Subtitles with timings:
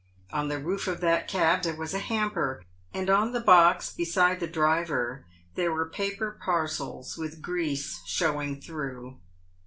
[0.33, 4.39] On the roof of that cab there was a hamper, and on the box beside
[4.39, 9.19] the driver there were paper parcels with grease showing through.